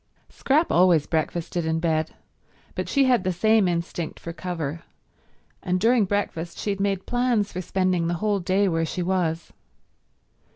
[0.29, 2.15] Scrap always breakfasted in bed,
[2.73, 4.81] but she had the same instinct for cover,
[5.61, 9.53] and during breakfast she made plans for spending the whole day where she was.